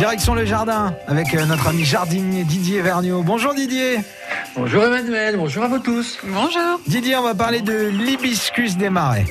[0.00, 3.22] Direction le jardin avec euh, notre ami jardinier Didier Vergniaud.
[3.22, 3.98] Bonjour Didier.
[4.56, 6.16] Bonjour Emmanuel, bonjour à vous tous.
[6.24, 6.80] Bonjour.
[6.86, 9.26] Didier, on va parler de l'hibiscus des marais.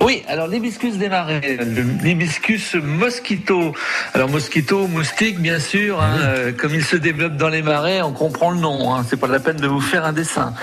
[0.00, 1.58] Oui, alors l'hibiscus des marais,
[2.02, 3.74] l'hibiscus mosquito.
[4.14, 6.00] Alors mosquito, moustique, bien sûr.
[6.00, 8.94] Hein, euh, comme il se développe dans les marais, on comprend le nom.
[8.94, 10.54] Hein, c'est pas la peine de vous faire un dessin.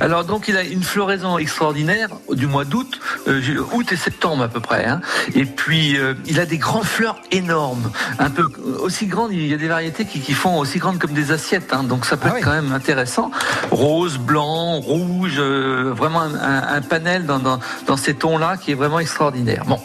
[0.00, 3.40] Alors donc il a une floraison extraordinaire du mois d'août, euh,
[3.72, 4.84] août et septembre à peu près.
[4.84, 5.00] Hein.
[5.36, 8.46] Et puis euh, il a des grandes fleurs énormes, un peu
[8.80, 9.32] aussi grandes.
[9.32, 11.72] Il y a des variétés qui, qui font aussi grandes comme des assiettes.
[11.84, 12.42] Donc ça peut Ah être oui.
[12.42, 13.30] quand même intéressant.
[13.70, 18.98] Rose, blanc, rouge, vraiment un, un- un panel dans, dans, dans ces tons-là qui vraiment
[18.98, 19.64] extraordinaire.
[19.66, 19.78] Bon,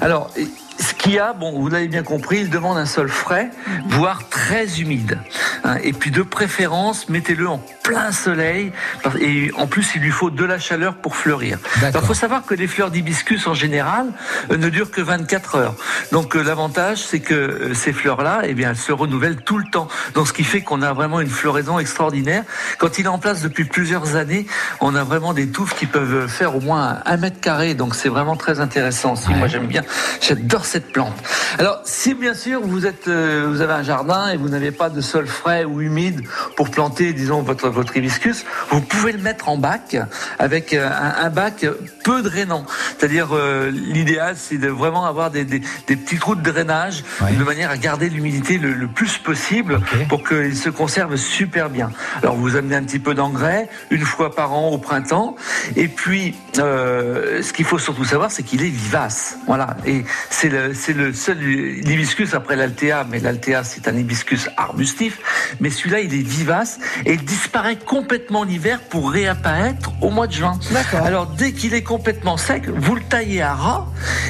[0.00, 0.30] alors.
[0.78, 3.50] Ce qu'il y a, bon, vous l'avez bien compris, il demande un sol frais,
[3.88, 5.18] voire très humide.
[5.64, 8.72] Hein, Et puis de préférence, mettez-le en plein soleil.
[9.20, 11.58] Et en plus, il lui faut de la chaleur pour fleurir.
[11.82, 14.06] Alors, il faut savoir que les fleurs d'hibiscus, en général,
[14.50, 15.74] euh, ne durent que 24 heures.
[16.10, 19.64] Donc, euh, l'avantage, c'est que euh, ces fleurs-là, eh bien, elles se renouvellent tout le
[19.70, 19.88] temps.
[20.14, 22.44] Donc, ce qui fait qu'on a vraiment une floraison extraordinaire.
[22.78, 24.46] Quand il est en place depuis plusieurs années,
[24.80, 27.74] on a vraiment des touffes qui peuvent faire au moins un mètre carré.
[27.74, 29.30] Donc, c'est vraiment très intéressant aussi.
[29.30, 29.82] Moi, j'aime bien.
[30.20, 31.14] J'adore cette plante.
[31.58, 34.88] Alors, si bien sûr vous êtes, euh, vous avez un jardin et vous n'avez pas
[34.90, 36.22] de sol frais ou humide
[36.56, 39.96] pour planter, disons, votre votre hibiscus, vous pouvez le mettre en bac
[40.38, 41.66] avec euh, un, un bac
[42.04, 42.64] peu drainant.
[42.98, 47.44] C'est-à-dire, euh, l'idéal, c'est de vraiment avoir des, des, des petits trous de drainage de
[47.44, 51.90] manière à garder l'humidité le, le plus possible pour qu'il se conserve super bien.
[52.22, 55.36] Alors, vous amenez un petit peu d'engrais une fois par an au printemps.
[55.76, 59.36] Et puis, ce qu'il faut surtout savoir, c'est qu'il est vivace.
[59.46, 59.76] Voilà.
[59.86, 65.18] Et c'est le, c'est le seul hibiscus après l'altea, mais l'altea, c'est un hibiscus arbustif.
[65.60, 70.32] Mais celui-là, il est vivace et il disparaît complètement l'hiver pour réapparaître au mois de
[70.32, 70.58] juin.
[70.70, 71.04] D'accord.
[71.04, 73.86] Alors, dès qu'il est complètement sec, vous le taillez à ras,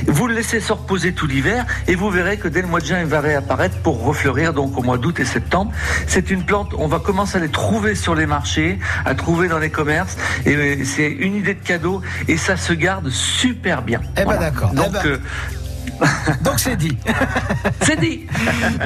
[0.06, 2.86] vous le laissez se reposer tout l'hiver et vous verrez que dès le mois de
[2.86, 5.72] juin, il va réapparaître pour refleurir donc au mois d'août et septembre.
[6.06, 9.58] C'est une plante, on va commencer à les trouver sur les marchés, à trouver dans
[9.58, 14.00] les commerces et euh, c'est une idée de cadeau et ça se garde super bien.
[14.16, 14.70] Eh ben, d'accord.
[14.72, 15.18] Donc, Eh ben- euh,
[16.42, 16.96] Donc c'est dit.
[17.82, 18.26] c'est dit.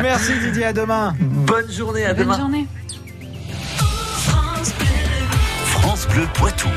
[0.03, 1.15] Merci Didier, à demain.
[1.21, 2.38] Bonne journée, à Bonne demain.
[2.38, 2.66] journée.
[5.71, 6.69] France Bleu Poitou.